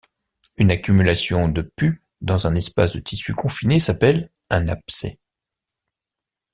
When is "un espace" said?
2.47-2.93